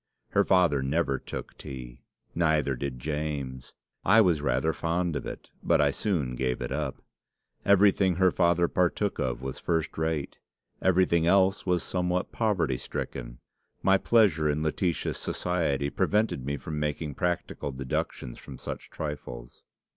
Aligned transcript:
Her 0.29 0.43
father 0.43 0.81
never 0.81 1.19
took 1.19 1.55
tea; 1.59 2.01
neither 2.33 2.75
did 2.75 2.97
James. 2.97 3.75
I 4.03 4.19
was 4.19 4.41
rather 4.41 4.73
fond 4.73 5.15
of 5.15 5.27
it, 5.27 5.51
but 5.61 5.79
I 5.79 5.91
soon 5.91 6.33
gave 6.33 6.59
it 6.59 6.71
up. 6.71 7.03
Everything 7.65 8.15
her 8.15 8.31
father 8.31 8.67
partook 8.67 9.19
of 9.19 9.43
was 9.43 9.59
first 9.59 9.95
rate. 9.99 10.39
Everything 10.81 11.27
else 11.27 11.67
was 11.67 11.83
somewhat 11.83 12.31
poverty 12.31 12.77
stricken. 12.77 13.41
My 13.83 13.99
pleasure 13.99 14.49
in 14.49 14.63
Laetitia's 14.63 15.17
society 15.19 15.91
prevented 15.91 16.47
me 16.47 16.57
from 16.57 16.79
making 16.79 17.13
practical 17.13 17.71
deductions 17.71 18.39
from 18.39 18.57
such 18.57 18.89
trifles." 18.89 19.61